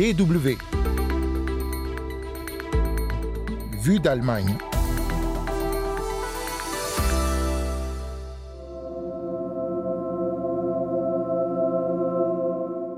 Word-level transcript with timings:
DW. 0.00 0.56
Vue 3.82 4.00
d'Allemagne. 4.00 4.56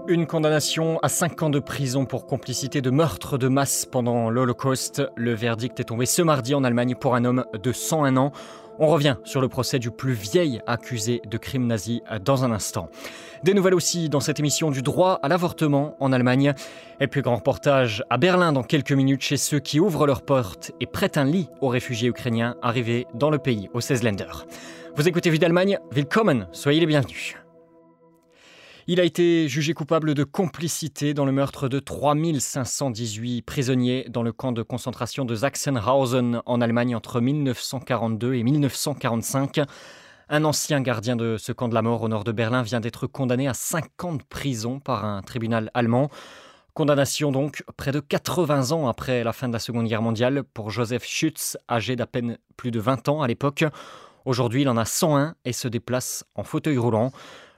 Une 0.07 0.29
condamnation 0.29 1.01
à 1.03 1.08
5 1.08 1.42
ans 1.42 1.51
de 1.51 1.58
prison 1.58 2.04
pour 2.04 2.26
complicité 2.26 2.80
de 2.80 2.90
meurtre 2.90 3.37
de 3.37 3.48
masse 3.48 3.84
pendant 3.84 4.30
l'Holocauste. 4.30 5.03
Le 5.16 5.34
verdict 5.34 5.80
est 5.80 5.84
tombé 5.84 6.06
ce 6.06 6.22
mardi 6.22 6.54
en 6.54 6.62
Allemagne 6.62 6.94
pour 6.94 7.16
un 7.16 7.24
homme 7.24 7.44
de 7.60 7.72
101 7.72 8.16
ans. 8.16 8.30
On 8.79 8.87
revient 8.87 9.17
sur 9.25 9.41
le 9.41 9.49
procès 9.49 9.79
du 9.79 9.91
plus 9.91 10.13
vieil 10.13 10.61
accusé 10.67 11.21
de 11.29 11.37
crimes 11.39 11.67
nazis 11.67 12.01
dans 12.25 12.45
un 12.45 12.53
instant. 12.53 12.89
Des 13.45 13.54
nouvelles 13.54 13.75
aussi 13.75 14.09
dans 14.09 14.21
cette 14.21 14.41
émission 14.41 14.71
du 14.71 14.83
droit 14.83 15.19
à 15.22 15.29
l'avortement 15.29 15.97
en 16.01 16.12
Allemagne. 16.12 16.55
Et 17.01 17.07
puis 17.07 17.23
grand 17.23 17.37
reportage 17.37 18.05
à 18.11 18.19
Berlin 18.19 18.53
dans 18.53 18.63
quelques 18.63 18.93
minutes 18.93 19.23
chez 19.23 19.37
ceux 19.37 19.59
qui 19.59 19.80
ouvrent 19.80 20.07
leurs 20.07 20.23
portes 20.23 20.73
et 20.80 20.87
prêtent 20.87 21.19
un 21.19 21.25
lit 21.25 21.49
aux 21.61 21.69
réfugiés 21.69 22.09
ukrainiens 22.09 22.57
arrivés 22.63 23.07
dans 23.15 23.30
le 23.30 23.39
pays, 23.39 23.69
au 23.75 23.80
16 23.80 24.03
Länder. 24.03 24.47
Vous 24.95 25.09
écoutez 25.09 25.30
Vue 25.30 25.39
d'Allemagne, 25.39 25.79
willkommen, 25.91 26.47
soyez 26.52 26.80
les 26.80 26.87
bienvenus. 26.87 27.41
Il 28.89 28.99
a 28.99 29.05
été 29.05 29.47
jugé 29.47 29.75
coupable 29.75 30.13
de 30.13 30.25
complicité 30.25 31.15
dans 31.15 31.25
le 31.25 31.31
meurtre 31.31 31.69
de 31.69 31.79
3518 31.79 33.43
prisonniers 33.43 34.07
dans 34.11 34.25
le 34.25 34.33
camp 34.33 34.51
de 34.51 34.63
concentration 34.63 35.25
de 35.25 35.37
Sachsenhausen 35.37 36.43
en 36.47 36.61
Allemagne 36.61 36.97
entre 36.97 37.21
1942 37.21 38.35
et 38.35 38.43
1945. 38.43 39.61
Un 40.29 40.45
ancien 40.45 40.81
gardien 40.81 41.15
de 41.15 41.37
ce 41.37 41.53
camp 41.53 41.69
de 41.69 41.75
la 41.75 41.83
mort 41.83 42.03
au 42.03 42.09
nord 42.09 42.25
de 42.25 42.33
Berlin 42.33 42.63
vient 42.63 42.81
d'être 42.81 43.07
condamné 43.07 43.47
à 43.47 43.55
50 43.55 44.05
ans 44.05 44.17
de 44.17 44.23
prison 44.25 44.81
par 44.81 45.05
un 45.05 45.23
tribunal 45.23 45.71
allemand. 45.75 46.11
Condamnation 46.75 47.30
donc 47.30 47.63
près 47.77 47.93
de 47.93 48.01
80 48.01 48.73
ans 48.73 48.89
après 48.89 49.23
la 49.23 49.33
fin 49.33 49.46
de 49.46 49.52
la 49.52 49.61
Seconde 49.61 49.87
Guerre 49.87 50.02
mondiale 50.02 50.43
pour 50.43 50.71
Joseph 50.71 51.05
Schütz, 51.05 51.57
âgé 51.71 51.95
d'à 51.95 52.07
peine 52.07 52.37
plus 52.57 52.73
de 52.73 52.80
20 52.80 53.09
ans 53.09 53.23
à 53.23 53.29
l'époque. 53.29 53.65
Aujourd'hui, 54.24 54.63
il 54.63 54.69
en 54.69 54.77
a 54.77 54.85
101 54.85 55.37
et 55.45 55.52
se 55.52 55.69
déplace 55.69 56.24
en 56.35 56.43
fauteuil 56.43 56.79
roulant 56.79 57.13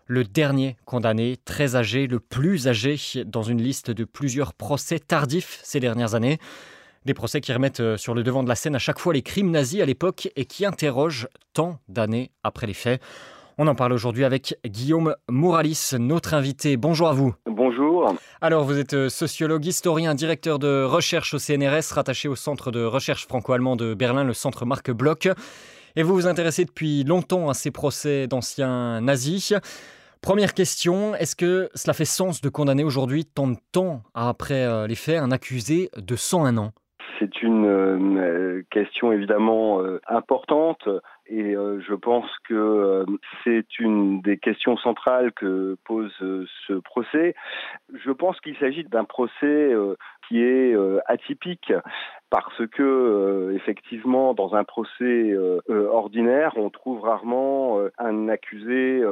le 0.07 0.25
dernier 0.25 0.77
condamné, 0.85 1.37
très 1.45 1.77
âgé, 1.77 2.07
le 2.07 2.21
plus 2.21 2.69
âgé 2.69 2.97
dans 3.27 3.43
une 3.43 3.63
liste 3.63 3.91
de 3.91 4.05
plusieurs 4.05 4.55
procès 4.55 4.99
tardifs 4.99 5.61
ces 5.63 5.81
dernières 5.81 6.15
années. 6.15 6.39
Des 7.05 7.15
procès 7.15 7.41
qui 7.41 7.53
remettent 7.53 7.81
euh, 7.81 7.97
sur 7.97 8.15
le 8.15 8.23
devant 8.23 8.43
de 8.43 8.49
la 8.49 8.55
scène 8.55 8.75
à 8.75 8.79
chaque 8.79 8.99
fois 8.99 9.13
les 9.13 9.23
crimes 9.23 9.51
nazis 9.51 9.83
à 9.83 9.87
l'époque 9.87 10.31
et 10.37 10.47
qui 10.47 10.65
interrogent 10.65 11.29
tant 11.53 11.79
d'années 11.89 12.31
après 12.43 12.67
les 12.67 12.75
faits. 12.75 13.03
On 13.57 13.69
en 13.69 13.75
parle 13.75 13.93
aujourd'hui 13.93 14.25
avec 14.25 14.59
Guillaume 14.67 15.15
Mouralis, 15.29 15.91
notre 15.99 16.35
invité. 16.35 16.77
Bonjour 16.77 17.09
à 17.09 17.13
vous. 17.13 17.35
Bonjour. 17.47 18.15
Alors, 18.41 18.65
vous 18.65 18.79
êtes 18.79 18.95
euh, 18.95 19.09
sociologue, 19.09 19.65
historien, 19.65 20.15
directeur 20.15 20.59
de 20.59 20.83
recherche 20.83 21.35
au 21.35 21.39
CNRS, 21.39 21.93
rattaché 21.93 22.27
au 22.27 22.37
Centre 22.37 22.73
de 22.73 22.83
recherche 22.83 23.27
franco-allemand 23.29 23.77
de 23.77 23.95
Berlin, 23.95 24.25
le 24.25 24.35
Centre 24.35 24.65
Marc 24.65 24.91
Bloch. 24.91 25.29
Et 25.97 26.03
vous 26.03 26.15
vous 26.15 26.27
intéressez 26.27 26.65
depuis 26.65 27.05
longtemps 27.05 27.49
à 27.49 27.55
ces 27.55 27.71
procès 27.71 28.27
d'anciens 28.27 29.01
nazis. 29.01 29.55
Première 30.25 30.55
question, 30.55 31.15
est-ce 31.15 31.37
que 31.37 31.69
cela 31.75 31.93
fait 31.93 32.07
sens 32.07 32.41
de 32.41 32.49
condamner 32.49 32.83
aujourd'hui, 32.83 33.27
tant 33.27 33.47
de 33.47 33.59
temps 33.73 34.03
après 34.15 34.65
euh, 34.65 34.87
les 34.87 34.95
faits, 34.95 35.19
un 35.19 35.31
accusé 35.31 35.91
de 35.99 36.17
101 36.17 36.57
ans 36.57 36.73
C'est 37.19 37.43
une 37.43 37.67
euh, 37.67 38.63
question 38.71 39.13
évidemment 39.13 39.81
euh, 39.81 40.01
importante 40.09 40.89
et 41.27 41.55
je 41.55 41.95
pense 41.95 42.31
que 42.47 43.07
c'est 43.43 43.79
une 43.79 44.21
des 44.21 44.37
questions 44.37 44.77
centrales 44.77 45.33
que 45.33 45.79
pose 45.87 46.13
ce 46.19 46.75
procès. 46.75 47.35
Je 47.95 48.11
pense 48.11 48.39
qu'il 48.41 48.59
s'agit 48.59 48.85
d'un 48.85 49.05
procès 49.05 49.73
qui 50.29 50.43
est 50.43 50.77
atypique 51.07 51.73
parce 52.35 52.67
que 52.67 52.83
euh, 52.83 53.55
effectivement 53.55 54.35
dans 54.35 54.57
un 54.57 54.65
procès 54.65 54.91
euh, 55.05 55.61
euh, 55.71 55.87
ordinaire 55.87 56.55
on 56.57 56.69
trouve 56.69 57.01
rarement 57.03 57.79
un 57.97 58.29
accusé 58.29 59.03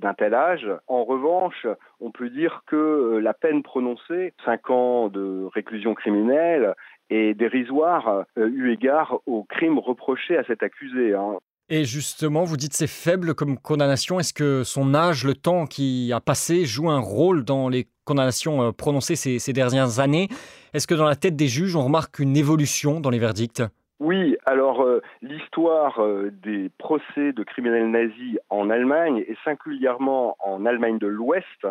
d'un 0.00 0.14
tel 0.14 0.34
âge. 0.34 0.66
En 0.88 1.04
revanche, 1.04 1.66
on 2.00 2.10
peut 2.10 2.28
dire 2.28 2.62
que 2.66 3.20
la 3.22 3.34
peine 3.34 3.62
prononcée, 3.62 4.34
5 4.44 4.70
ans 4.70 5.08
de 5.08 5.44
réclusion 5.54 5.94
criminelle, 5.94 6.74
est 7.12 7.34
dérisoire 7.34 8.24
eu 8.36 8.72
égard 8.72 9.18
aux 9.26 9.44
crimes 9.44 9.78
reprochés 9.78 10.36
à 10.36 10.44
cet 10.44 10.62
accusé. 10.62 11.14
Hein. 11.14 11.38
Et 11.74 11.84
justement, 11.84 12.44
vous 12.44 12.58
dites 12.58 12.74
c'est 12.74 12.86
faible 12.86 13.34
comme 13.34 13.56
condamnation. 13.56 14.20
Est-ce 14.20 14.34
que 14.34 14.62
son 14.62 14.94
âge, 14.94 15.24
le 15.24 15.34
temps 15.34 15.64
qui 15.64 16.12
a 16.12 16.20
passé, 16.20 16.66
joue 16.66 16.90
un 16.90 17.00
rôle 17.00 17.44
dans 17.44 17.70
les 17.70 17.86
condamnations 18.04 18.62
euh, 18.62 18.72
prononcées 18.72 19.16
ces, 19.16 19.52
dernières 19.54 19.98
années? 19.98 20.28
Est-ce 20.74 20.86
que 20.86 20.94
dans 20.94 21.06
la 21.06 21.16
tête 21.16 21.34
des 21.34 21.46
juges, 21.46 21.74
on 21.74 21.84
remarque 21.84 22.18
une 22.18 22.36
évolution 22.36 23.00
dans 23.00 23.08
les 23.08 23.18
verdicts? 23.18 23.62
Oui, 24.00 24.36
alors 24.44 24.82
euh, 24.82 25.00
l'histoire 25.22 26.02
euh, 26.02 26.30
des 26.42 26.70
procès 26.76 27.32
de 27.32 27.42
criminels 27.42 27.90
nazis 27.90 28.36
en 28.50 28.68
Allemagne 28.68 29.24
et 29.26 29.36
singulièrement 29.42 30.36
en 30.40 30.66
Allemagne 30.66 30.98
de 30.98 31.06
l'Ouest 31.06 31.66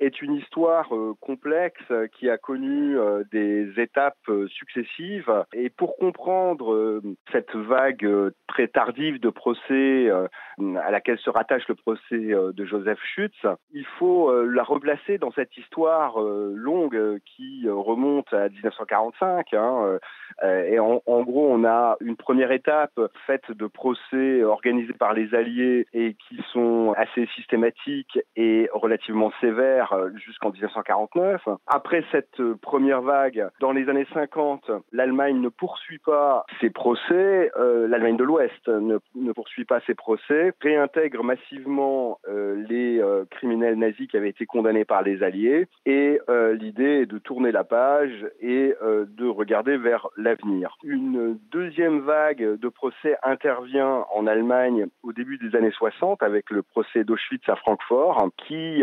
est 0.00 0.22
une 0.22 0.34
histoire 0.34 0.94
euh, 0.94 1.14
complexe 1.20 1.92
qui 2.18 2.30
a 2.30 2.38
connu 2.38 2.98
euh, 2.98 3.24
des 3.32 3.68
étapes 3.76 4.16
euh, 4.28 4.46
successives. 4.48 5.32
Et 5.52 5.70
pour 5.70 5.96
comprendre 5.96 7.00
cette 7.32 7.54
vague 7.54 8.08
très 8.46 8.68
tardive 8.68 9.20
de 9.20 9.30
procès 9.30 10.10
à 10.10 10.90
laquelle 10.90 11.18
se 11.18 11.30
rattache 11.30 11.66
le 11.68 11.74
procès 11.74 12.18
de 12.18 12.64
Joseph 12.64 12.98
Schütz, 13.14 13.46
il 13.72 13.84
faut 13.98 14.32
la 14.44 14.62
replacer 14.62 15.18
dans 15.18 15.30
cette 15.32 15.56
histoire 15.56 16.18
longue 16.20 17.18
qui 17.24 17.68
remonte 17.68 18.32
à 18.32 18.48
1945. 18.48 19.54
Hein, 19.54 19.98
et 20.42 20.78
en, 20.78 21.00
gros, 21.22 21.52
on 21.52 21.64
a 21.64 21.96
une 22.00 22.16
première 22.16 22.52
étape 22.52 22.98
faite 23.26 23.50
de 23.50 23.66
procès 23.66 24.42
organisés 24.42 24.94
par 24.94 25.14
les 25.14 25.34
Alliés 25.34 25.86
et 25.92 26.16
qui 26.28 26.40
sont 26.52 26.94
assez 26.96 27.26
systématiques 27.34 28.18
et 28.36 28.68
relativement 28.72 29.32
sévères 29.40 29.87
euh, 29.92 30.10
jusqu'en 30.16 30.50
1949. 30.50 31.48
Après 31.66 32.04
cette 32.12 32.40
euh, 32.40 32.56
première 32.60 33.02
vague, 33.02 33.48
dans 33.60 33.72
les 33.72 33.88
années 33.88 34.06
50, 34.12 34.70
l'Allemagne 34.92 35.40
ne 35.40 35.48
poursuit 35.48 35.98
pas 35.98 36.44
ses 36.60 36.70
procès, 36.70 37.50
euh, 37.58 37.86
l'Allemagne 37.88 38.16
de 38.16 38.24
l'Ouest 38.24 38.68
ne, 38.68 38.98
poursuit 39.32 39.64
pas 39.64 39.80
ses 39.86 39.94
procès, 39.94 40.52
réintègre 40.60 41.22
massivement 41.22 42.18
les 42.28 43.00
criminels 43.30 43.78
nazis 43.78 44.08
qui 44.08 44.16
avaient 44.16 44.30
été 44.30 44.46
condamnés 44.46 44.84
par 44.84 45.02
les 45.02 45.22
Alliés, 45.22 45.68
et 45.86 46.20
l'idée 46.54 47.02
est 47.02 47.06
de 47.06 47.18
tourner 47.18 47.52
la 47.52 47.64
page 47.64 48.26
et 48.40 48.74
de 48.82 49.26
regarder 49.26 49.76
vers 49.76 50.08
l'avenir. 50.16 50.76
Une 50.82 51.38
deuxième 51.50 52.00
vague 52.00 52.58
de 52.58 52.68
procès 52.68 53.16
intervient 53.22 54.04
en 54.14 54.26
Allemagne 54.26 54.86
au 55.02 55.12
début 55.12 55.38
des 55.38 55.56
années 55.56 55.70
60 55.70 56.22
avec 56.22 56.50
le 56.50 56.62
procès 56.62 57.04
d'Auschwitz 57.04 57.48
à 57.48 57.56
Francfort, 57.56 58.28
qui 58.46 58.82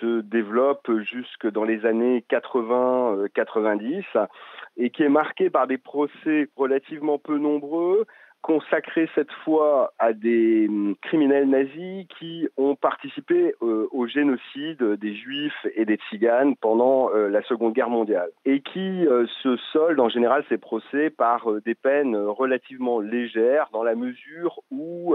se 0.00 0.20
développe 0.20 0.41
développe 0.42 0.90
jusque 1.02 1.48
dans 1.50 1.64
les 1.64 1.86
années 1.86 2.24
80-90 2.28 4.04
euh, 4.16 4.26
et 4.76 4.90
qui 4.90 5.04
est 5.04 5.08
marqué 5.08 5.50
par 5.50 5.68
des 5.68 5.78
procès 5.78 6.48
relativement 6.56 7.18
peu 7.18 7.38
nombreux 7.38 8.06
consacré 8.42 9.08
cette 9.14 9.32
fois 9.44 9.92
à 9.98 10.12
des 10.12 10.66
hum, 10.68 10.96
criminels 11.00 11.48
nazis 11.48 12.06
qui 12.18 12.48
ont 12.56 12.74
participé 12.74 13.54
euh, 13.62 13.88
au 13.92 14.06
génocide 14.06 14.82
des 15.00 15.14
juifs 15.14 15.66
et 15.74 15.84
des 15.84 15.98
tziganes 16.08 16.56
pendant 16.56 17.10
euh, 17.14 17.28
la 17.28 17.42
Seconde 17.44 17.72
Guerre 17.72 17.88
mondiale. 17.88 18.30
Et 18.44 18.60
qui 18.60 19.06
euh, 19.06 19.26
se 19.42 19.56
soldent 19.72 20.00
en 20.00 20.08
général 20.08 20.44
ces 20.48 20.58
procès 20.58 21.10
par 21.10 21.48
des 21.64 21.74
peines 21.74 22.16
relativement 22.16 23.00
légères 23.00 23.68
dans 23.72 23.84
la 23.84 23.94
mesure 23.94 24.60
où 24.70 25.14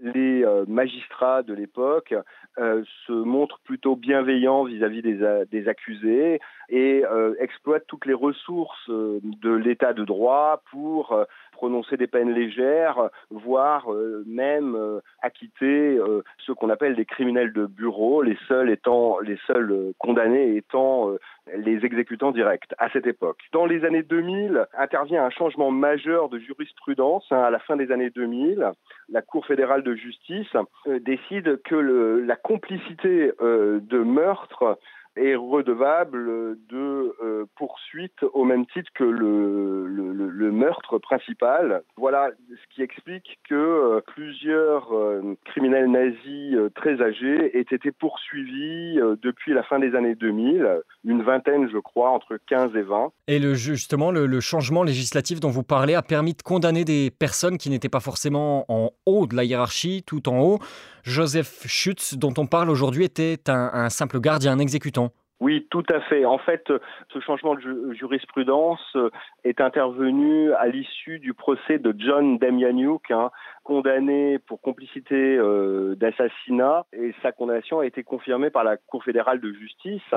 les 0.00 0.44
magistrats 0.66 1.42
de 1.42 1.54
l'époque 1.54 2.14
se 2.56 3.12
montrent 3.12 3.60
plutôt 3.60 3.94
bienveillants 3.96 4.64
vis-à-vis 4.64 5.02
des, 5.02 5.68
accusés 5.68 6.40
et 6.68 7.04
exploitent 7.38 7.86
toutes 7.86 8.06
les 8.06 8.14
ressources 8.14 8.88
de 8.88 9.50
l'état 9.50 9.92
de 9.92 10.04
droit 10.04 10.62
pour 10.70 11.14
prononcer 11.54 11.96
des 11.96 12.06
peines 12.06 12.32
légères, 12.32 13.08
voire 13.30 13.90
euh, 13.90 14.24
même 14.26 14.74
euh, 14.74 15.00
acquitter 15.22 15.96
euh, 15.96 16.22
ce 16.38 16.52
qu'on 16.52 16.68
appelle 16.68 16.96
des 16.96 17.04
criminels 17.04 17.52
de 17.52 17.64
bureau, 17.66 18.22
les 18.22 18.36
seuls 18.48 18.70
étant 18.70 19.18
les 19.20 19.38
seuls 19.46 19.92
condamnés 19.98 20.56
étant 20.56 21.12
les 21.56 21.84
exécutants 21.84 22.32
directs 22.32 22.68
à 22.78 22.90
cette 22.90 23.06
époque. 23.06 23.38
Dans 23.52 23.66
les 23.66 23.84
années 23.84 24.02
2000, 24.02 24.66
intervient 24.76 25.24
un 25.24 25.30
changement 25.30 25.70
majeur 25.70 26.28
de 26.28 26.38
jurisprudence. 26.38 27.24
Hein, 27.30 27.42
à 27.42 27.50
la 27.50 27.58
fin 27.60 27.76
des 27.76 27.90
années 27.92 28.10
2000, 28.10 28.72
la 29.08 29.22
Cour 29.22 29.46
fédérale 29.46 29.82
de 29.82 29.94
justice 29.94 30.56
décide 30.86 31.62
que 31.62 31.74
le, 31.74 32.20
la 32.20 32.36
complicité 32.36 33.32
de 33.40 33.98
meurtre 33.98 34.78
est 35.16 35.34
redevable 35.36 36.56
de 36.68 37.14
euh, 37.22 37.44
poursuites 37.56 38.22
au 38.32 38.44
même 38.44 38.66
titre 38.66 38.90
que 38.94 39.04
le, 39.04 40.50
meurtre 40.52 40.98
principal. 40.98 41.82
Voilà 41.96 42.30
ce 42.48 42.74
qui 42.74 42.82
explique 42.82 43.38
que 43.48 43.54
euh, 43.54 44.00
plusieurs 44.06 44.94
euh, 44.94 45.36
criminels 45.44 45.90
nazis 45.90 46.56
très 46.76 47.00
âgés 47.02 47.58
aient 47.58 47.66
été 47.74 47.90
poursuivis 47.90 49.00
depuis 49.22 49.52
la 49.52 49.62
fin 49.64 49.78
des 49.78 49.94
années 49.94 50.14
2000, 50.14 50.82
une 51.04 51.22
vingtaine 51.22 51.68
je 51.72 51.78
crois, 51.78 52.10
entre 52.10 52.38
15 52.46 52.76
et 52.76 52.82
20. 52.82 53.10
Et 53.26 53.40
justement, 53.54 54.10
le, 54.10 54.26
le 54.26 54.40
changement 54.40 54.82
législatif 54.82 55.40
dont 55.40 55.50
vous 55.50 55.64
parlez 55.64 55.94
a 55.94 56.02
permis 56.02 56.34
de 56.34 56.42
condamner 56.42 56.84
des 56.84 57.10
personnes 57.10 57.58
qui 57.58 57.70
n'étaient 57.70 57.88
pas 57.88 58.00
forcément 58.00 58.64
en 58.68 58.90
haut 59.06 59.26
de 59.26 59.34
la 59.34 59.44
hiérarchie, 59.44 60.04
tout 60.06 60.28
en 60.28 60.38
haut. 60.40 60.58
Joseph 61.02 61.66
Schutz, 61.66 62.14
dont 62.14 62.32
on 62.38 62.46
parle 62.46 62.70
aujourd'hui, 62.70 63.04
était 63.04 63.38
un, 63.48 63.70
un 63.74 63.90
simple 63.90 64.20
gardien, 64.20 64.52
un 64.52 64.58
exécutant. 64.58 65.03
Oui, 65.40 65.66
tout 65.68 65.82
à 65.92 66.00
fait. 66.00 66.24
En 66.24 66.38
fait, 66.38 66.72
ce 67.12 67.20
changement 67.20 67.56
de 67.56 67.92
jurisprudence 67.92 68.80
euh, 68.94 69.10
est 69.42 69.60
intervenu 69.60 70.52
à 70.52 70.68
l'issue 70.68 71.18
du 71.18 71.34
procès 71.34 71.78
de 71.78 71.92
John 71.98 72.38
Demjanjuk, 72.38 73.10
hein, 73.10 73.30
condamné 73.64 74.38
pour 74.38 74.60
complicité 74.60 75.36
euh, 75.36 75.96
d'assassinat, 75.96 76.86
et 76.92 77.12
sa 77.20 77.32
condamnation 77.32 77.80
a 77.80 77.86
été 77.86 78.04
confirmée 78.04 78.50
par 78.50 78.62
la 78.62 78.76
Cour 78.76 79.02
fédérale 79.02 79.40
de 79.40 79.52
justice. 79.52 80.14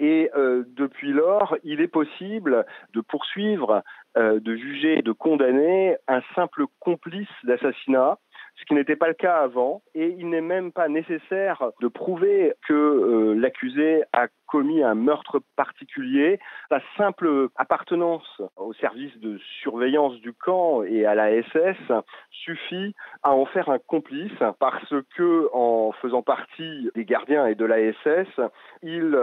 Et 0.00 0.28
euh, 0.36 0.64
depuis 0.76 1.12
lors, 1.12 1.56
il 1.62 1.80
est 1.80 1.88
possible 1.88 2.66
de 2.94 3.00
poursuivre, 3.00 3.82
de 4.16 4.56
juger, 4.56 5.02
de 5.02 5.12
condamner 5.12 5.96
un 6.08 6.20
simple 6.34 6.64
complice 6.80 7.28
d'assassinat 7.44 8.18
ce 8.58 8.64
qui 8.64 8.74
n'était 8.74 8.96
pas 8.96 9.08
le 9.08 9.14
cas 9.14 9.36
avant, 9.36 9.82
et 9.94 10.14
il 10.18 10.28
n'est 10.30 10.40
même 10.40 10.72
pas 10.72 10.88
nécessaire 10.88 11.70
de 11.80 11.88
prouver 11.88 12.54
que 12.66 12.74
euh, 12.74 13.34
l'accusé 13.34 14.02
a 14.12 14.26
commis 14.46 14.82
un 14.82 14.94
meurtre 14.94 15.40
particulier. 15.56 16.40
Sa 16.70 16.80
simple 16.96 17.48
appartenance 17.56 18.42
au 18.56 18.72
service 18.74 19.16
de 19.18 19.38
surveillance 19.62 20.14
du 20.20 20.32
camp 20.32 20.82
et 20.82 21.04
à 21.04 21.14
la 21.14 21.30
SS 21.42 21.76
suffit 22.30 22.94
à 23.22 23.32
en 23.32 23.44
faire 23.44 23.68
un 23.68 23.78
complice 23.78 24.32
parce 24.58 24.94
que, 25.16 25.48
en 25.52 25.92
faisant 25.92 26.22
partie 26.22 26.90
des 26.94 27.04
gardiens 27.04 27.46
et 27.46 27.54
de 27.54 27.64
la 27.64 27.92
SS, 27.92 28.40
il 28.82 29.16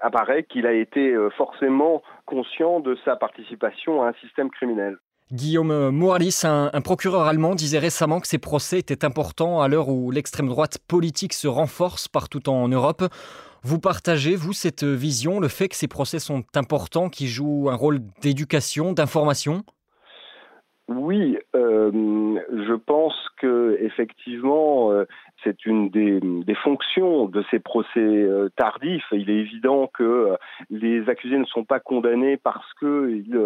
apparaît 0.00 0.42
qu'il 0.42 0.66
a 0.66 0.72
été 0.72 1.12
euh, 1.12 1.30
forcément 1.30 2.02
conscient 2.26 2.80
de 2.80 2.96
sa 3.04 3.16
participation 3.16 4.02
à 4.02 4.08
un 4.08 4.12
système 4.14 4.50
criminel. 4.50 4.98
Guillaume 5.32 5.88
Moralis, 5.88 6.42
un, 6.44 6.80
procureur 6.82 7.22
allemand, 7.22 7.54
disait 7.54 7.78
récemment 7.78 8.20
que 8.20 8.26
ces 8.26 8.38
procès 8.38 8.78
étaient 8.78 9.02
importants 9.02 9.62
à 9.62 9.68
l'heure 9.68 9.88
où 9.88 10.10
l'extrême 10.10 10.46
droite 10.46 10.76
politique 10.86 11.32
se 11.32 11.48
renforce 11.48 12.06
partout 12.06 12.50
en 12.50 12.68
Europe. 12.68 13.04
Vous 13.62 13.78
partagez, 13.78 14.36
vous, 14.36 14.52
cette 14.52 14.84
vision, 14.84 15.40
le 15.40 15.48
fait 15.48 15.68
que 15.68 15.76
ces 15.76 15.88
procès 15.88 16.18
sont 16.18 16.44
importants, 16.54 17.08
qui 17.08 17.28
jouent 17.28 17.70
un 17.70 17.74
rôle 17.74 18.00
d'éducation, 18.20 18.92
d'information? 18.92 19.62
Oui, 20.88 21.38
euh, 21.54 21.90
je 22.50 22.74
pense 22.74 23.14
que 23.38 23.78
effectivement, 23.80 24.92
euh, 24.92 25.06
c'est 25.42 25.64
une 25.64 25.88
des, 25.88 26.20
fonctions 26.62 27.26
de 27.26 27.42
ces 27.50 27.58
procès 27.58 27.88
euh, 27.96 28.50
tardifs. 28.56 29.06
Il 29.12 29.30
est 29.30 29.38
évident 29.38 29.88
que 29.94 30.36
les 30.68 31.08
accusés 31.08 31.38
ne 31.38 31.46
sont 31.46 31.64
pas 31.64 31.80
condamnés 31.80 32.36
parce 32.36 32.66
qu'ils 32.74 33.38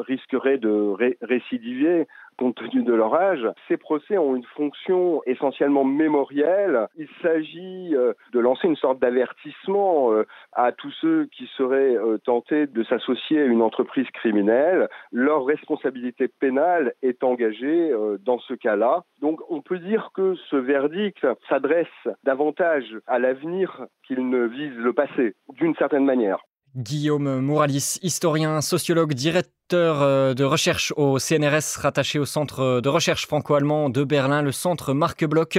risqueraient 0.00 0.58
de 0.58 0.94
récidiver 1.22 2.06
compte 2.40 2.56
tenu 2.56 2.82
de 2.82 2.94
leur 2.94 3.14
âge. 3.14 3.46
Ces 3.68 3.76
procès 3.76 4.16
ont 4.16 4.34
une 4.34 4.44
fonction 4.56 5.20
essentiellement 5.26 5.84
mémorielle. 5.84 6.86
Il 6.96 7.08
s'agit 7.20 7.94
euh, 7.94 8.14
de 8.32 8.40
lancer 8.40 8.66
une 8.66 8.76
sorte 8.76 8.98
d'avertissement 8.98 10.10
euh, 10.12 10.24
à 10.52 10.72
tous 10.72 10.90
ceux 11.02 11.28
qui 11.36 11.46
seraient 11.58 11.96
euh, 11.96 12.16
tentés 12.16 12.66
de 12.66 12.82
s'associer 12.84 13.42
à 13.42 13.44
une 13.44 13.60
entreprise 13.60 14.08
criminelle. 14.14 14.88
Leur 15.12 15.44
responsabilité 15.44 16.28
pénale 16.28 16.94
est 17.02 17.22
engagée 17.22 17.92
dans 18.24 18.38
ce 18.38 18.54
cas-là. 18.54 19.04
Donc 19.20 19.40
on 19.50 19.60
peut 19.60 19.78
dire 19.78 20.10
que 20.14 20.34
ce 20.48 20.56
verdict 20.56 21.26
s'adresse 21.48 21.86
davantage 22.24 22.96
à 23.06 23.18
l'avenir 23.18 23.86
qu'il 24.06 24.28
ne 24.28 24.46
vise 24.46 24.76
le 24.76 24.94
passé, 24.94 25.34
d'une 25.58 25.74
certaine 25.74 26.06
manière. 26.06 26.42
Guillaume 26.76 27.40
Mouralis, 27.40 27.98
historien, 28.02 28.60
sociologue, 28.60 29.14
directeur 29.14 30.02
euh, 30.02 30.34
de 30.34 30.44
recherche 30.44 30.92
au 30.96 31.18
CNRS 31.18 31.78
rattaché 31.78 32.18
au 32.18 32.24
Centre 32.24 32.80
de 32.80 32.88
recherche 32.88 33.26
franco-allemand 33.26 33.90
de 33.90 34.04
Berlin, 34.04 34.42
le 34.42 34.52
Centre 34.52 34.94
Marc 34.94 35.24
Bloch. 35.24 35.58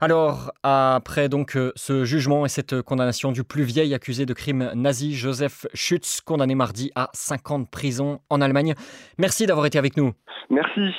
Alors, 0.00 0.52
après 0.62 1.28
donc 1.28 1.56
euh, 1.56 1.72
ce 1.74 2.04
jugement 2.04 2.46
et 2.46 2.48
cette 2.48 2.82
condamnation 2.82 3.32
du 3.32 3.42
plus 3.42 3.64
vieil 3.64 3.94
accusé 3.94 4.26
de 4.26 4.32
crime 4.32 4.70
nazi, 4.74 5.16
Joseph 5.16 5.66
Schütz, 5.74 6.20
condamné 6.20 6.54
mardi 6.54 6.92
à 6.94 7.10
50 7.14 7.64
de 7.64 7.68
prison 7.68 8.20
en 8.30 8.40
Allemagne. 8.40 8.74
Merci 9.18 9.46
d'avoir 9.46 9.66
été 9.66 9.76
avec 9.76 9.96
nous. 9.96 10.12
Merci. 10.50 10.94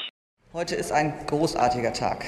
Heute 0.53 0.75
ist 0.75 0.91
ein 0.91 1.13
großartiger 1.27 1.93
Tag. 1.93 2.25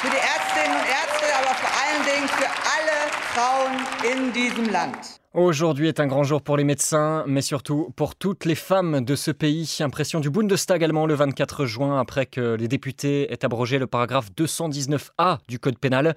Für 0.00 0.08
die 0.08 0.16
Ärztinnen 0.16 0.78
und 0.78 0.88
Ärzte, 0.88 1.26
aber 1.38 1.54
vor 1.54 1.70
allen 1.82 2.04
Dingen 2.04 2.28
für 2.28 2.48
alle 2.48 3.10
Frauen 3.34 3.72
in 4.10 4.32
diesem 4.32 4.70
Land. 4.70 5.21
Aujourd'hui 5.34 5.88
est 5.88 5.98
un 5.98 6.06
grand 6.06 6.24
jour 6.24 6.42
pour 6.42 6.58
les 6.58 6.64
médecins, 6.64 7.24
mais 7.26 7.40
surtout 7.40 7.90
pour 7.96 8.16
toutes 8.16 8.44
les 8.44 8.54
femmes 8.54 9.02
de 9.02 9.16
ce 9.16 9.30
pays. 9.30 9.78
Impression 9.80 10.20
du 10.20 10.28
Bundestag 10.28 10.84
allemand 10.84 11.06
le 11.06 11.14
24 11.14 11.64
juin 11.64 11.98
après 11.98 12.26
que 12.26 12.54
les 12.54 12.68
députés 12.68 13.32
aient 13.32 13.42
abrogé 13.42 13.78
le 13.78 13.86
paragraphe 13.86 14.28
219A 14.36 15.38
du 15.48 15.58
Code 15.58 15.78
pénal, 15.78 16.14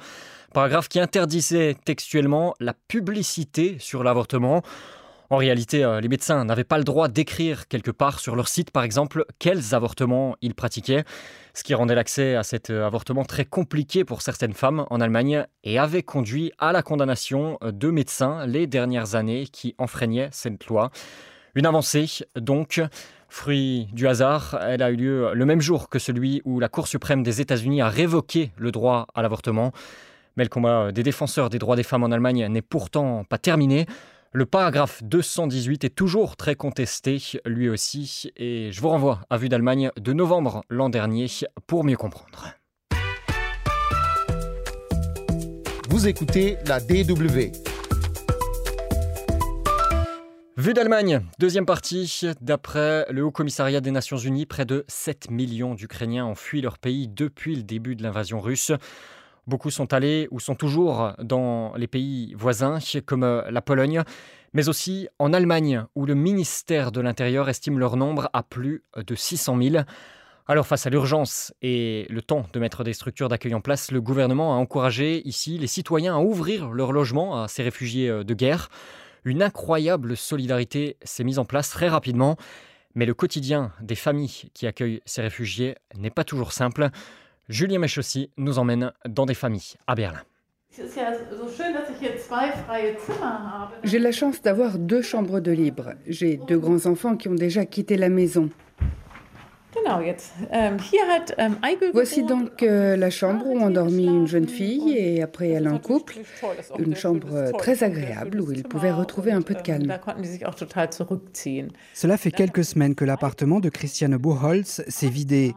paragraphe 0.54 0.90
qui 0.90 1.00
interdisait 1.00 1.78
textuellement 1.86 2.56
la 2.60 2.74
publicité 2.90 3.78
sur 3.80 4.04
l'avortement. 4.04 4.64
En 5.30 5.38
réalité, 5.38 5.84
euh, 5.84 6.02
les 6.02 6.08
médecins 6.08 6.46
n'avaient 6.46 6.64
pas 6.64 6.78
le 6.78 6.84
droit 6.84 7.08
d'écrire 7.08 7.68
quelque 7.68 7.92
part 7.92 8.20
sur 8.20 8.36
leur 8.36 8.48
site, 8.48 8.70
par 8.72 8.84
exemple, 8.84 9.26
quels 9.40 9.74
avortements 9.74 10.36
ils 10.42 10.54
pratiquaient, 10.54 11.04
ce 11.54 11.64
qui 11.64 11.74
rendait 11.74 11.96
l'accès 11.96 12.36
à 12.36 12.44
cet 12.44 12.70
euh, 12.70 12.86
avortement 12.86 13.26
très 13.26 13.46
compliqué 13.46 14.06
pour 14.06 14.22
certaines 14.22 14.54
femmes 14.54 14.86
en 14.90 15.02
Allemagne 15.02 15.46
et 15.64 15.80
avait 15.80 16.04
conduit 16.04 16.52
à 16.60 16.72
la 16.72 16.84
condamnation 16.84 17.58
de 17.64 17.90
médecins 17.90 18.46
les 18.46 18.68
dernières 18.68 19.16
années 19.16 19.48
qui 19.48 19.74
enfreignaient 19.80 20.30
cette 20.32 20.68
loi. 20.68 20.92
Une 21.56 21.66
avancée, 21.66 22.08
donc, 22.36 22.82
fruit 23.30 23.88
du 23.94 24.08
hasard, 24.08 24.60
elle 24.62 24.84
a 24.84 24.92
eu 24.92 24.96
lieu 24.96 25.32
le 25.34 25.46
même 25.46 25.62
jour 25.62 25.90
que 25.90 26.00
celui 26.00 26.42
où 26.46 26.60
la 26.60 26.70
Cour 26.70 26.88
suprême 26.88 27.24
des 27.24 27.42
États-Unis 27.42 27.82
a 27.82 27.90
révoqué 27.90 28.52
le 28.58 28.72
droit 28.72 29.08
à 29.16 29.22
l'avortement. 29.22 29.72
Mais 30.38 30.44
le 30.44 30.50
combat 30.50 30.92
des 30.92 31.04
défenseurs 31.04 31.50
des 31.50 31.60
droits 31.60 31.78
des 31.78 31.84
femmes 31.84 32.04
en 32.04 32.12
Allemagne 32.12 32.46
n'est 32.48 32.62
pourtant 32.62 33.24
pas 33.24 33.38
terminé. 33.38 33.86
Le 34.36 34.46
paragraphe 34.46 35.02
218 35.02 35.86
est 35.86 35.96
toujours 35.96 36.36
très 36.36 36.56
contesté, 36.56 37.24
lui 37.46 37.70
aussi, 37.70 38.34
et 38.36 38.70
je 38.70 38.82
vous 38.82 38.90
renvoie 38.90 39.22
à 39.30 39.38
Vue 39.38 39.48
d'Allemagne 39.48 39.92
de 39.98 40.12
novembre 40.12 40.66
l'an 40.70 40.90
dernier 40.90 41.28
pour 41.68 41.86
mieux 41.86 41.96
comprendre. 41.96 42.50
Vous 45.88 46.10
écoutez 46.10 46.58
la 46.68 46.82
DW. 46.82 47.54
Vue 50.58 50.74
d'Allemagne, 50.74 51.22
deuxième 51.40 51.66
partie. 51.66 52.24
D'après 52.42 53.06
le 53.10 53.24
Haut 53.24 53.32
Commissariat 53.32 53.80
des 53.80 53.92
Nations 53.92 54.18
Unies, 54.18 54.46
près 54.46 54.66
de 54.66 54.84
7 54.90 55.32
millions 55.32 55.76
d'Ukrainiens 55.76 56.26
ont 56.26 56.36
fui 56.36 56.60
leur 56.60 56.78
pays 56.78 57.08
depuis 57.08 57.56
le 57.56 57.64
début 57.64 57.96
de 57.96 58.04
l'invasion 58.04 58.42
russe. 58.42 58.74
Beaucoup 59.48 59.70
sont 59.70 59.94
allés 59.94 60.28
ou 60.32 60.40
sont 60.40 60.56
toujours 60.56 61.14
dans 61.20 61.74
les 61.76 61.88
pays 61.88 62.34
voisins, 62.36 62.80
comme 63.06 63.44
la 63.50 63.62
Pologne, 63.62 64.04
mais 64.54 64.70
aussi 64.70 65.08
en 65.20 65.34
Allemagne, 65.34 65.86
où 65.96 66.06
le 66.06 66.16
ministère 66.16 66.92
de 66.92 67.02
l'Intérieur 67.02 67.48
estime 67.50 67.78
leur 67.78 67.96
nombre 67.96 68.30
à 68.34 68.42
plus 68.42 68.84
de 68.96 69.16
600 69.16 69.62
000. 69.62 69.86
Alors 70.48 70.68
face 70.68 70.86
à 70.86 70.92
l'urgence 70.92 71.54
et 71.64 72.06
le 72.10 72.22
temps 72.22 72.46
de 72.54 72.60
mettre 72.60 72.84
des 72.84 72.94
structures 72.94 73.30
d'accueil 73.30 73.56
en 73.56 73.62
place, 73.62 73.92
le 73.92 74.00
gouvernement 74.00 74.54
a 74.54 74.58
encouragé 74.58 75.28
ici 75.28 75.58
les 75.58 75.66
citoyens 75.66 76.18
à 76.18 76.20
ouvrir 76.20 76.70
leur 76.70 76.92
logement 76.92 77.42
à 77.42 77.48
ces 77.48 77.64
réfugiés 77.64 78.10
euh, 78.10 78.24
de 78.24 78.34
guerre. 78.36 78.70
Une 79.24 79.42
incroyable 79.42 80.16
solidarité 80.16 80.98
s'est 81.04 81.24
mise 81.24 81.40
en 81.40 81.46
place 81.46 81.72
très 81.72 81.88
rapidement, 81.88 82.38
mais 82.94 83.08
le 83.08 83.16
quotidien 83.16 83.72
des 83.82 83.96
familles 83.96 84.52
qui 84.54 84.68
accueillent 84.68 85.02
ces 85.06 85.24
réfugiés 85.24 85.76
n'est 85.98 86.12
pas 86.12 86.24
toujours 86.24 86.54
simple. 86.54 86.90
Julien 87.48 87.80
Mechossi 87.80 88.32
nous 88.38 88.58
emmène 88.58 88.92
dans 89.08 89.26
des 89.26 89.36
familles 89.36 89.76
à 89.88 89.96
Berlin. 89.96 90.22
J'ai 93.84 94.00
la 94.00 94.12
chance 94.12 94.42
d'avoir 94.42 94.78
deux 94.78 95.02
chambres 95.02 95.40
de 95.40 95.52
libre. 95.52 95.94
J'ai 96.08 96.38
deux 96.38 96.58
grands-enfants 96.58 97.16
qui 97.16 97.30
ont 97.30 97.36
déjà 97.36 97.66
quitté 97.66 97.98
la 97.98 98.10
maison. 98.10 98.50
Ähm, 100.52 100.78
ähm, 101.38 101.56
Voici 101.94 102.24
donc 102.24 102.64
euh, 102.64 102.96
la 102.96 103.10
chambre 103.10 103.46
où 103.46 103.60
ont 103.60 103.70
dormi 103.70 104.06
une 104.06 104.28
jeune 104.28 104.48
fille 104.48 104.98
et 104.98 105.22
après 105.22 105.50
elle 105.50 105.68
un 105.68 105.78
couple. 105.78 106.16
Une 106.80 106.96
chambre 106.96 107.52
très 107.58 107.84
agréable 107.84 108.42
où 108.42 108.52
ils 108.52 108.64
pouvaient 108.64 108.92
retrouver 108.92 109.32
un 109.32 109.42
peu 109.42 109.54
de 109.54 109.62
calme. 109.62 109.94
Cela 111.94 112.18
fait 112.18 112.32
quelques 112.32 112.64
semaines 112.64 112.96
que 112.96 113.06
l'appartement 113.06 113.60
de 113.60 113.70
Christiane 113.70 114.18
Buchholz 114.18 114.84
s'est 114.88 115.10
vidé. 115.10 115.54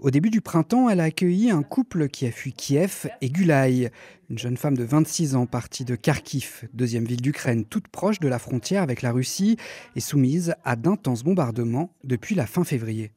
Au 0.00 0.12
début 0.12 0.30
du 0.30 0.40
printemps, 0.40 0.88
elle 0.88 1.00
a 1.00 1.04
accueilli 1.04 1.50
un 1.50 1.64
couple 1.64 2.08
qui 2.08 2.24
a 2.24 2.30
fui 2.30 2.52
Kiev 2.52 3.08
et 3.20 3.30
Gulaï, 3.30 3.90
une 4.30 4.38
jeune 4.38 4.56
femme 4.56 4.76
de 4.76 4.84
26 4.84 5.34
ans 5.34 5.46
partie 5.46 5.84
de 5.84 5.96
Kharkiv, 5.96 6.68
deuxième 6.72 7.04
ville 7.04 7.20
d'Ukraine, 7.20 7.64
toute 7.64 7.88
proche 7.88 8.20
de 8.20 8.28
la 8.28 8.38
frontière 8.38 8.84
avec 8.84 9.02
la 9.02 9.10
Russie 9.10 9.56
et 9.96 10.00
soumise 10.00 10.54
à 10.64 10.76
d'intenses 10.76 11.24
bombardements 11.24 11.90
depuis 12.04 12.36
la 12.36 12.46
fin 12.46 12.62
février. 12.62 13.10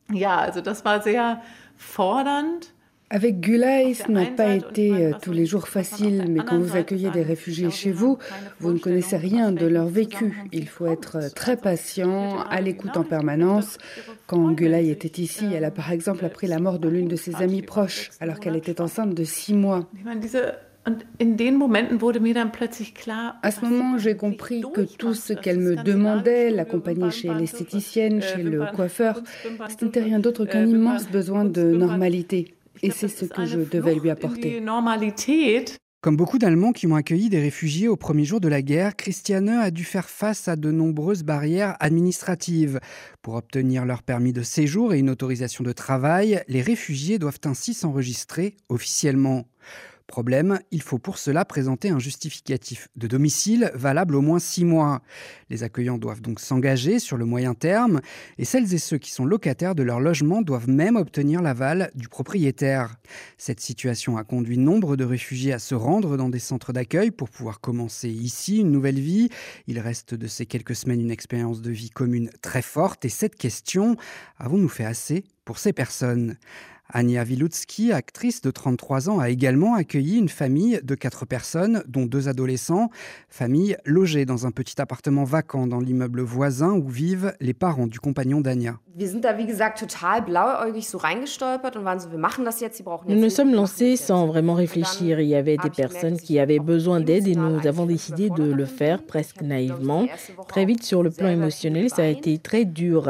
Avec 3.14 3.42
Gulay, 3.42 3.94
ce 3.94 4.10
n'a 4.10 4.26
pas 4.26 4.56
été 4.56 4.94
euh, 4.94 5.12
tous 5.22 5.34
les 5.34 5.46
jours 5.46 5.68
facile, 5.68 6.28
mais 6.30 6.40
quand 6.46 6.58
vous 6.58 6.78
accueillez 6.78 7.10
des 7.10 7.24
réfugiés 7.24 7.70
chez 7.70 7.92
vous, 7.92 8.18
vous 8.62 8.72
ne 8.72 8.80
connaissez 8.80 9.18
rien 9.18 9.52
de 9.52 9.66
leur 9.66 9.88
vécu. 9.88 10.34
Il 10.54 10.66
faut 10.66 10.86
être 10.86 11.18
euh, 11.18 11.30
très 11.30 11.58
patient, 11.58 12.40
à 12.40 12.62
l'écoute 12.62 12.96
en 12.96 13.04
permanence. 13.04 13.78
Quand 14.28 14.54
Gulay 14.54 14.88
était 14.88 15.22
ici, 15.22 15.46
elle 15.54 15.66
a 15.66 15.72
par 15.72 15.92
exemple 15.92 16.24
appris 16.24 16.48
la 16.48 16.60
mort 16.60 16.80
de 16.80 16.88
l'une 16.88 17.10
de 17.10 17.18
ses 17.18 17.36
amies 17.36 17.62
proches, 17.62 18.12
alors 18.22 18.40
qu'elle 18.40 18.56
était 18.56 18.80
enceinte 18.80 19.14
de 19.14 19.26
six 19.26 19.54
mois. 19.54 19.90
À 23.44 23.52
ce 23.52 23.66
moment, 23.66 23.98
j'ai 23.98 24.16
compris 24.16 24.64
que 24.74 24.82
tout 24.82 25.16
ce 25.16 25.34
qu'elle 25.34 25.60
me 25.60 25.76
demandait, 25.84 26.50
l'accompagner 26.50 27.12
chez 27.12 27.34
l'esthéticienne, 27.34 28.22
chez 28.22 28.42
le 28.42 28.68
coiffeur, 28.74 29.22
ce 29.68 29.84
n'était 29.84 30.02
rien 30.02 30.20
d'autre 30.20 30.46
qu'un 30.46 30.66
immense 30.66 31.10
besoin 31.10 31.44
de 31.44 31.62
normalité. 31.62 32.56
Et 32.82 32.92
c'est 32.92 33.08
ce 33.08 33.26
que 33.26 33.46
je 33.46 33.60
devais 33.60 33.96
lui 33.96 34.10
apporter. 34.10 34.62
Comme 36.02 36.18
beaucoup 36.18 36.40
d'Allemands 36.40 36.72
qui 36.72 36.88
ont 36.88 36.96
accueilli 36.96 37.30
des 37.30 37.40
réfugiés 37.40 37.88
au 37.88 37.96
premier 37.96 38.26
jour 38.26 38.40
de 38.40 38.48
la 38.48 38.64
guerre, 38.64 38.96
Christiane 38.96 39.50
a 39.50 39.70
dû 39.70 39.84
faire 39.84 40.10
face 40.10 40.48
à 40.48 40.56
de 40.56 40.72
nombreuses 40.72 41.22
barrières 41.22 41.78
administratives. 41.80 42.80
Pour 43.22 43.36
obtenir 43.36 43.86
leur 43.86 44.02
permis 44.02 44.34
de 44.34 44.42
séjour 44.42 44.96
et 44.96 45.00
une 45.00 45.12
autorisation 45.12 45.64
de 45.64 45.72
travail, 45.72 46.44
les 46.48 46.64
réfugiés 46.64 47.20
doivent 47.20 47.42
ainsi 47.46 47.76
s'enregistrer 47.76 48.58
officiellement. 48.68 49.46
Problème, 50.12 50.60
il 50.72 50.82
faut 50.82 50.98
pour 50.98 51.18
cela 51.18 51.46
présenter 51.46 51.90
un 51.90 51.98
justificatif 51.98 52.90
de 52.98 53.08
domicile 53.08 53.72
valable 53.76 54.14
au 54.16 54.20
moins 54.20 54.40
six 54.40 54.66
mois. 54.66 55.02
Les 55.50 55.64
accueillants 55.64 55.98
doivent 55.98 56.20
donc 56.20 56.42
s'engager 56.42 57.00
sur 57.00 57.16
le 57.16 57.24
moyen 57.24 57.54
terme 57.54 58.02
et 58.38 58.44
celles 58.44 58.74
et 58.74 58.78
ceux 58.78 58.98
qui 58.98 59.10
sont 59.10 59.24
locataires 59.24 59.74
de 59.74 59.84
leur 59.84 60.02
logement 60.02 60.42
doivent 60.42 60.68
même 60.68 60.98
obtenir 60.98 61.42
l'aval 61.42 61.92
du 61.96 62.10
propriétaire. 62.10 62.98
Cette 63.38 63.62
situation 63.62 64.18
a 64.18 64.26
conduit 64.26 64.58
nombre 64.58 64.98
de 64.98 65.06
réfugiés 65.06 65.54
à 65.54 65.60
se 65.60 65.76
rendre 65.76 66.18
dans 66.18 66.28
des 66.28 66.40
centres 66.40 66.74
d'accueil 66.74 67.12
pour 67.12 67.30
pouvoir 67.30 67.62
commencer 67.62 68.10
ici 68.10 68.60
une 68.60 68.72
nouvelle 68.72 69.00
vie. 69.00 69.30
Il 69.68 69.80
reste 69.80 70.14
de 70.14 70.28
ces 70.28 70.46
quelques 70.46 70.76
semaines 70.76 71.00
une 71.00 71.10
expérience 71.10 71.62
de 71.62 71.72
vie 71.72 71.90
commune 71.90 72.32
très 72.42 72.62
forte 72.62 73.06
et 73.06 73.10
cette 73.10 73.38
question, 73.38 73.96
avons-nous 74.40 74.68
fait 74.68 74.84
assez 74.84 75.24
pour 75.46 75.58
ces 75.58 75.72
personnes? 75.72 76.36
Ania 76.94 77.24
Wilutzki, 77.24 77.92
actrice 77.92 78.42
de 78.42 78.52
33 78.52 79.10
ans, 79.10 79.20
a 79.20 79.30
également 79.30 79.76
accueilli 79.76 80.18
une 80.18 80.30
famille 80.30 80.80
de 80.84 80.96
quatre 80.96 81.26
personnes, 81.26 81.84
dont 81.88 82.06
deux 82.06 82.28
adolescents, 82.28 82.90
famille 83.30 83.78
logée 83.86 84.26
dans 84.26 84.46
un 84.46 84.52
petit 84.52 84.82
appartement 84.82 85.24
vacant 85.24 85.68
dans 85.68 85.80
l'immeuble 85.80 86.22
voisin 86.22 86.74
où 86.74 86.88
vivent 86.90 87.34
les 87.40 87.54
parents 87.54 87.88
du 87.88 88.00
compagnon 88.00 88.42
d'Ania. 88.42 88.78
Nous 93.08 93.16
nous 93.16 93.30
sommes 93.30 93.54
lancés 93.54 93.96
sans 93.96 94.28
vraiment 94.28 94.54
réfléchir. 94.54 95.22
Il 95.22 95.28
y 95.28 95.36
avait 95.36 95.56
des 95.58 95.70
personnes 95.70 96.20
qui 96.20 96.40
avaient 96.40 96.60
besoin 96.60 97.00
d'aide 97.00 97.28
et 97.28 97.36
nous 97.36 97.66
avons 97.66 97.86
décidé 97.86 98.30
de 98.30 98.44
le 98.44 98.66
faire 98.66 99.02
presque 99.04 99.42
naïvement. 99.42 100.08
Très 100.50 100.66
vite 100.66 100.84
sur 100.84 101.04
le 101.04 101.10
plan 101.10 101.30
émotionnel, 101.30 101.90
ça 101.90 102.02
a 102.04 102.08
été 102.08 102.38
très 102.38 102.66
dur. 102.66 103.10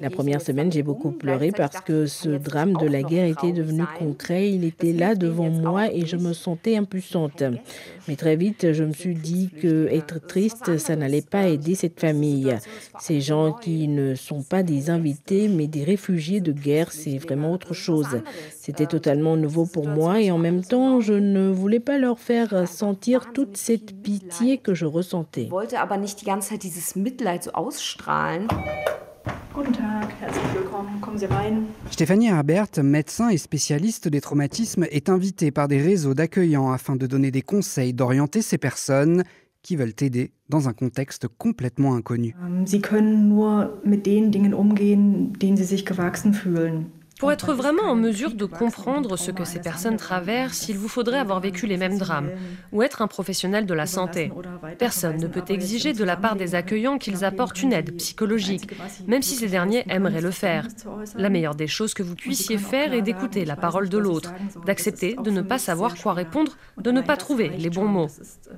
La 0.00 0.10
première 0.10 0.42
semaine, 0.42 0.72
j'ai 0.72 0.82
beaucoup 0.82 1.12
pleuré 1.12 1.52
parce 1.56 1.80
que 1.80 2.06
ce 2.06 2.30
drame 2.30 2.72
de 2.74 2.86
la 2.86 3.02
guerre 3.02 3.19
était 3.26 3.52
devenu 3.52 3.84
concret. 3.98 4.50
Il 4.50 4.64
était 4.64 4.92
là 4.92 5.14
devant 5.14 5.50
moi 5.50 5.92
et 5.92 6.06
je 6.06 6.16
me 6.16 6.32
sentais 6.32 6.76
impuissante. 6.76 7.42
Mais 8.08 8.16
très 8.16 8.36
vite, 8.36 8.72
je 8.72 8.84
me 8.84 8.92
suis 8.92 9.14
dit 9.14 9.50
que 9.50 9.88
être 9.90 10.20
triste, 10.26 10.78
ça 10.78 10.96
n'allait 10.96 11.22
pas 11.22 11.48
aider 11.48 11.74
cette 11.74 12.00
famille. 12.00 12.56
Ces 12.98 13.20
gens 13.20 13.52
qui 13.52 13.88
ne 13.88 14.14
sont 14.14 14.42
pas 14.42 14.62
des 14.62 14.90
invités, 14.90 15.48
mais 15.48 15.66
des 15.66 15.84
réfugiés 15.84 16.40
de 16.40 16.52
guerre, 16.52 16.92
c'est 16.92 17.18
vraiment 17.18 17.52
autre 17.52 17.74
chose. 17.74 18.20
C'était 18.56 18.86
totalement 18.86 19.36
nouveau 19.36 19.66
pour 19.66 19.86
moi 19.86 20.20
et 20.20 20.30
en 20.30 20.38
même 20.38 20.62
temps, 20.62 21.00
je 21.00 21.14
ne 21.14 21.48
voulais 21.50 21.80
pas 21.80 21.98
leur 21.98 22.18
faire 22.18 22.66
sentir 22.66 23.32
toute 23.32 23.56
cette 23.56 24.02
pitié 24.02 24.58
que 24.58 24.74
je 24.74 24.86
ressentais. 24.86 25.48
Stéphanie 31.90 32.28
Herbert, 32.28 32.68
médecin 32.82 33.28
et 33.28 33.38
spécialiste 33.38 34.08
des 34.08 34.20
traumatismes, 34.20 34.86
est 34.90 35.08
invitée 35.08 35.50
par 35.50 35.68
des 35.68 35.80
réseaux 35.80 36.14
d'accueillants 36.14 36.70
afin 36.70 36.96
de 36.96 37.06
donner 37.06 37.30
des 37.30 37.42
conseils, 37.42 37.92
d'orienter 37.92 38.42
ces 38.42 38.58
personnes 38.58 39.24
qui 39.62 39.76
veulent 39.76 39.94
aider 40.00 40.32
dans 40.48 40.68
un 40.68 40.72
contexte 40.72 41.28
complètement 41.28 41.94
inconnu. 41.94 42.34
Sie 42.64 42.80
können 42.80 43.28
nur 43.28 43.80
mit 43.84 44.06
den 44.06 44.30
Dingen 44.30 44.54
umgehen, 44.54 45.32
denen 45.40 45.56
sie 45.56 45.64
sich 45.64 45.84
gewachsen 45.84 46.32
fühlen. 46.32 46.86
Pour 47.20 47.30
être 47.30 47.52
vraiment 47.52 47.82
en 47.82 47.96
mesure 47.96 48.32
de 48.32 48.46
comprendre 48.46 49.18
ce 49.18 49.30
que 49.30 49.44
ces 49.44 49.58
personnes 49.58 49.98
traversent, 49.98 50.70
il 50.70 50.78
vous 50.78 50.88
faudrait 50.88 51.18
avoir 51.18 51.38
vécu 51.38 51.66
les 51.66 51.76
mêmes 51.76 51.98
drames 51.98 52.30
ou 52.72 52.82
être 52.82 53.02
un 53.02 53.08
professionnel 53.08 53.66
de 53.66 53.74
la 53.74 53.84
santé. 53.84 54.32
Personne 54.78 55.18
ne 55.18 55.26
peut 55.26 55.44
exiger 55.48 55.92
de 55.92 56.02
la 56.02 56.16
part 56.16 56.34
des 56.34 56.54
accueillants 56.54 56.96
qu'ils 56.96 57.22
apportent 57.26 57.62
une 57.62 57.74
aide 57.74 57.94
psychologique, 57.96 58.70
même 59.06 59.20
si 59.20 59.34
ces 59.34 59.48
derniers 59.48 59.84
aimeraient 59.90 60.22
le 60.22 60.30
faire. 60.30 60.66
La 61.14 61.28
meilleure 61.28 61.54
des 61.54 61.66
choses 61.66 61.92
que 61.92 62.02
vous 62.02 62.14
puissiez 62.14 62.56
faire 62.56 62.94
est 62.94 63.02
d'écouter 63.02 63.44
la 63.44 63.56
parole 63.56 63.90
de 63.90 63.98
l'autre, 63.98 64.32
d'accepter 64.64 65.14
de 65.22 65.30
ne 65.30 65.42
pas 65.42 65.58
savoir 65.58 65.96
quoi 65.96 66.14
répondre, 66.14 66.56
de 66.78 66.90
ne 66.90 67.02
pas 67.02 67.18
trouver 67.18 67.50
les 67.50 67.68
bons 67.68 67.88
mots. 67.88 68.08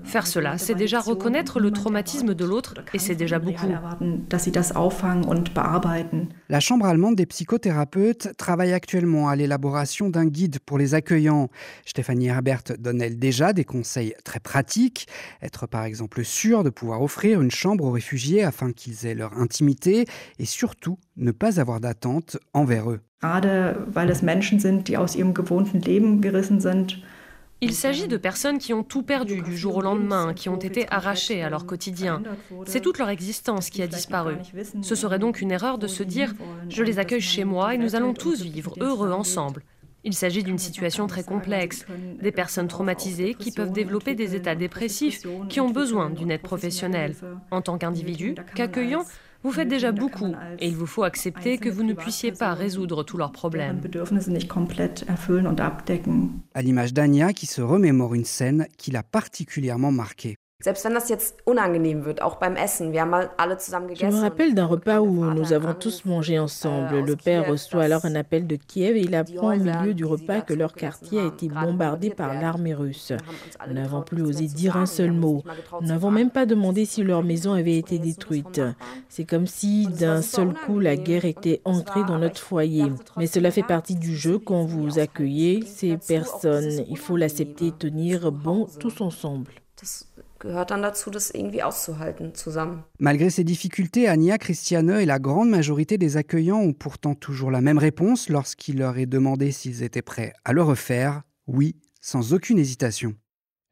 Faire 0.04 0.28
cela, 0.28 0.56
c'est 0.56 0.76
déjà 0.76 1.00
reconnaître 1.00 1.58
le 1.58 1.72
traumatisme 1.72 2.32
de 2.32 2.44
l'autre 2.44 2.74
et 2.94 3.00
c'est 3.00 3.16
déjà 3.16 3.40
beaucoup. 3.40 3.72
La 6.48 6.60
Chambre 6.60 6.86
allemande 6.86 7.16
des 7.16 7.26
psychothérapeutes 7.26 8.36
travaille 8.36 8.51
actuellement 8.72 9.28
à 9.28 9.36
l'élaboration 9.36 10.10
d'un 10.10 10.26
guide 10.26 10.58
pour 10.60 10.78
les 10.78 10.94
accueillants. 10.94 11.48
Stéphanie 11.86 12.26
Herbert 12.26 12.62
donne 12.78 13.00
elle 13.02 13.18
déjà 13.18 13.52
des 13.52 13.64
conseils 13.64 14.14
très 14.24 14.40
pratiques? 14.40 15.08
Être 15.42 15.66
par 15.66 15.84
exemple 15.84 16.24
sûr 16.24 16.64
de 16.64 16.70
pouvoir 16.70 17.02
offrir 17.02 17.40
une 17.40 17.50
chambre 17.50 17.84
aux 17.84 17.90
réfugiés 17.90 18.42
afin 18.44 18.72
qu'ils 18.72 19.06
aient 19.06 19.14
leur 19.14 19.38
intimité 19.38 20.06
et 20.38 20.44
surtout 20.44 20.98
ne 21.16 21.32
pas 21.32 21.60
avoir 21.60 21.80
d'attente 21.80 22.36
envers 22.52 22.90
eux. 22.90 23.00
Gerade 23.20 23.76
aus 24.96 25.14
ihrem 25.16 25.32
gewohnten 25.32 25.80
Leben 25.80 26.20
gerissen 26.20 26.60
il 27.62 27.72
s'agit 27.74 28.08
de 28.08 28.16
personnes 28.16 28.58
qui 28.58 28.74
ont 28.74 28.82
tout 28.82 29.02
perdu 29.02 29.40
du 29.40 29.56
jour 29.56 29.76
au 29.76 29.80
lendemain, 29.80 30.34
qui 30.34 30.48
ont 30.48 30.56
été 30.56 30.86
arrachées 30.90 31.42
à 31.42 31.48
leur 31.48 31.64
quotidien. 31.64 32.22
C'est 32.66 32.80
toute 32.80 32.98
leur 32.98 33.08
existence 33.08 33.70
qui 33.70 33.82
a 33.82 33.86
disparu. 33.86 34.36
Ce 34.82 34.94
serait 34.94 35.20
donc 35.20 35.40
une 35.40 35.52
erreur 35.52 35.78
de 35.78 35.86
se 35.86 36.02
dire⁇ 36.02 36.32
je 36.68 36.82
les 36.82 36.98
accueille 36.98 37.20
chez 37.20 37.44
moi 37.44 37.74
et 37.74 37.78
nous 37.78 37.94
allons 37.94 38.14
tous 38.14 38.42
vivre 38.42 38.74
heureux 38.80 39.12
ensemble⁇ 39.12 39.60
il 40.04 40.14
s'agit 40.14 40.42
d'une 40.42 40.58
situation 40.58 41.06
très 41.06 41.22
complexe, 41.22 41.86
des 42.20 42.32
personnes 42.32 42.66
traumatisées 42.66 43.34
qui 43.34 43.52
peuvent 43.52 43.70
développer 43.70 44.16
des 44.16 44.34
états 44.34 44.56
dépressifs, 44.56 45.22
qui 45.48 45.60
ont 45.60 45.70
besoin 45.70 46.10
d'une 46.10 46.32
aide 46.32 46.42
professionnelle. 46.42 47.14
En 47.52 47.62
tant 47.62 47.78
qu'individu, 47.78 48.34
qu'accueillant, 48.56 49.04
vous 49.42 49.52
faites 49.52 49.68
déjà 49.68 49.92
beaucoup 49.92 50.34
et 50.58 50.68
il 50.68 50.76
vous 50.76 50.86
faut 50.86 51.02
accepter 51.02 51.58
que 51.58 51.68
vous 51.68 51.82
ne 51.82 51.94
puissiez 51.94 52.32
pas 52.32 52.54
résoudre 52.54 53.02
tous 53.02 53.16
leurs 53.16 53.32
problèmes. 53.32 53.80
À 56.54 56.62
l'image 56.62 56.94
d'Ania 56.94 57.32
qui 57.32 57.46
se 57.46 57.62
remémore 57.62 58.14
une 58.14 58.24
scène 58.24 58.66
qui 58.76 58.90
l'a 58.90 59.02
particulièrement 59.02 59.92
marquée. 59.92 60.36
Je 60.64 60.70
me 64.06 64.20
rappelle 64.20 64.54
d'un 64.54 64.66
repas 64.66 65.00
où 65.00 65.24
nous 65.24 65.52
avons 65.52 65.74
tous 65.74 66.04
mangé 66.04 66.38
ensemble. 66.38 67.00
Le 67.00 67.16
père 67.16 67.48
reçoit 67.48 67.82
alors 67.82 68.04
un 68.04 68.14
appel 68.14 68.46
de 68.46 68.56
Kiev 68.56 68.96
et 68.96 69.00
il 69.00 69.14
apprend 69.14 69.54
au 69.54 69.58
milieu 69.58 69.94
du 69.94 70.04
repas 70.04 70.40
que 70.40 70.54
leur 70.54 70.74
quartier 70.74 71.20
a 71.20 71.26
été 71.26 71.48
bombardé 71.48 72.10
par 72.10 72.34
l'armée 72.34 72.74
russe. 72.74 73.12
Nous 73.66 73.74
n'avons 73.74 74.02
plus 74.02 74.22
osé 74.22 74.46
dire 74.46 74.76
un 74.76 74.86
seul 74.86 75.12
mot. 75.12 75.42
Nous 75.80 75.88
n'avons 75.88 76.10
même 76.10 76.30
pas 76.30 76.46
demandé 76.46 76.84
si 76.84 77.02
leur 77.02 77.22
maison 77.22 77.54
avait 77.54 77.76
été 77.76 77.98
détruite. 77.98 78.60
C'est 79.08 79.24
comme 79.24 79.46
si 79.46 79.88
d'un 79.88 80.22
seul 80.22 80.54
coup 80.54 80.78
la 80.78 80.96
guerre 80.96 81.24
était 81.24 81.60
entrée 81.64 82.04
dans 82.04 82.18
notre 82.18 82.40
foyer. 82.40 82.84
Mais 83.16 83.26
cela 83.26 83.50
fait 83.50 83.62
partie 83.62 83.96
du 83.96 84.14
jeu 84.14 84.38
quand 84.38 84.64
vous 84.64 84.98
accueillez 84.98 85.64
ces 85.66 85.96
personnes. 85.96 86.84
Il 86.88 86.98
faut 86.98 87.16
l'accepter 87.16 87.68
et 87.68 87.72
tenir 87.72 88.30
bon 88.30 88.66
tous 88.78 89.00
ensemble. 89.00 89.61
Malgré 92.98 93.30
ces 93.30 93.44
difficultés, 93.44 94.08
Ania, 94.08 94.38
Christiane 94.38 94.90
et 94.90 95.06
la 95.06 95.18
grande 95.18 95.48
majorité 95.48 95.98
des 95.98 96.16
accueillants 96.16 96.60
ont 96.60 96.72
pourtant 96.72 97.14
toujours 97.14 97.50
la 97.50 97.60
même 97.60 97.78
réponse 97.78 98.28
lorsqu'il 98.28 98.78
leur 98.78 98.98
est 98.98 99.06
demandé 99.06 99.52
s'ils 99.52 99.82
étaient 99.82 100.02
prêts 100.02 100.32
à 100.44 100.52
le 100.52 100.62
refaire. 100.62 101.22
Oui, 101.46 101.76
sans 102.00 102.32
aucune 102.32 102.58
hésitation. 102.58 103.14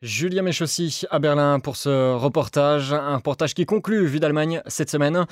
Julia 0.02 0.42
Méchossi 0.42 1.02
à 1.10 1.18
Berlin 1.18 1.60
pour 1.60 1.76
ce 1.76 2.14
reportage, 2.14 2.92
un 2.92 3.16
reportage 3.16 3.52
qui 3.52 3.66
conclut 3.66 4.06
Vue 4.06 4.20
d'Allemagne 4.20 4.62
cette 4.66 4.90
semaine. 4.90 5.26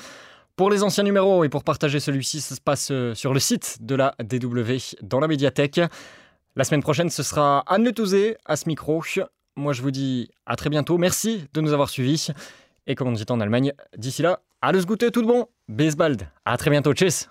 Pour 0.55 0.69
les 0.69 0.83
anciens 0.83 1.03
numéros 1.03 1.43
et 1.43 1.49
pour 1.49 1.63
partager 1.63 1.99
celui-ci, 1.99 2.41
ça 2.41 2.53
se 2.53 2.61
passe 2.61 2.89
euh, 2.91 3.15
sur 3.15 3.33
le 3.33 3.39
site 3.39 3.77
de 3.79 3.95
la 3.95 4.13
DW 4.21 4.75
dans 5.01 5.19
la 5.19 5.27
médiathèque. 5.27 5.79
La 6.55 6.65
semaine 6.65 6.83
prochaine, 6.83 7.09
ce 7.09 7.23
sera 7.23 7.63
Anne 7.65 7.85
Le 7.85 7.93
Touzé 7.93 8.35
à 8.45 8.57
ce 8.57 8.67
micro. 8.67 9.01
Moi, 9.59 9.73
je 9.73 9.81
vous 9.81 9.91
dis 9.91 10.29
à 10.45 10.55
très 10.55 10.69
bientôt. 10.69 10.97
Merci 10.97 11.45
de 11.53 11.61
nous 11.61 11.73
avoir 11.73 11.89
suivis. 11.89 12.29
Et 12.87 12.95
comme 12.95 13.09
on 13.09 13.11
dit 13.11 13.25
en 13.29 13.39
Allemagne, 13.39 13.73
d'ici 13.97 14.21
là, 14.21 14.39
alles 14.61 14.85
Gute, 14.85 15.11
tout 15.11 15.25
bon. 15.25 15.47
Bis 15.67 15.95
bald. 15.95 16.27
À 16.45 16.57
très 16.57 16.71
bientôt. 16.71 16.93
Tschüss. 16.93 17.29